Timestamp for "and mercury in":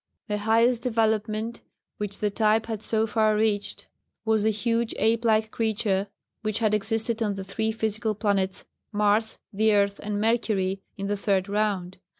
10.01-11.05